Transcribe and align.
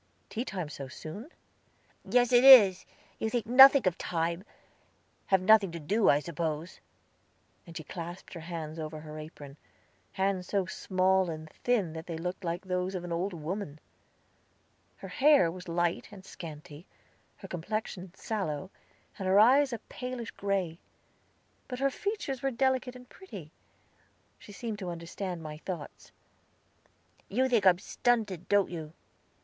"Tea 0.31 0.43
time 0.43 0.67
so 0.67 0.87
soon?" 0.87 1.29
"Yes, 2.03 2.33
it 2.33 2.43
is. 2.43 2.87
You 3.19 3.29
think 3.29 3.45
nothing 3.45 3.85
of 3.85 3.99
time; 3.99 4.45
have 5.27 5.43
nothing 5.43 5.71
to 5.73 5.79
do, 5.79 6.09
I 6.09 6.17
suppose." 6.19 6.79
And 7.67 7.77
she 7.77 7.83
clasped 7.83 8.33
her 8.33 8.39
hands 8.39 8.79
over 8.79 9.01
her 9.01 9.19
apron 9.19 9.57
hands 10.13 10.47
so 10.47 10.65
small 10.65 11.29
and 11.29 11.47
thin 11.51 11.93
that 11.93 12.07
they 12.07 12.17
looked 12.17 12.43
like 12.43 12.63
those 12.65 12.95
of 12.95 13.03
an 13.03 13.11
old 13.11 13.31
woman. 13.33 13.79
Her 14.97 15.07
hair 15.09 15.51
was 15.51 15.67
light 15.67 16.07
and 16.11 16.25
scanty, 16.25 16.87
her 17.37 17.47
complexion 17.47 18.11
sallow, 18.15 18.71
and 19.19 19.27
her 19.27 19.39
eyes 19.39 19.71
a 19.71 19.77
palish 19.87 20.31
gray; 20.31 20.79
but 21.67 21.77
her 21.77 21.91
features 21.91 22.41
were 22.41 22.49
delicate 22.49 22.95
and 22.95 23.07
pretty. 23.07 23.51
She 24.39 24.51
seemed 24.51 24.79
to 24.79 24.89
understand 24.89 25.43
my 25.43 25.57
thoughts. 25.59 26.11
"You 27.29 27.47
think 27.47 27.67
I 27.67 27.69
am 27.69 27.77
stunted, 27.77 28.49
don't 28.49 28.71
you?" 28.71 28.93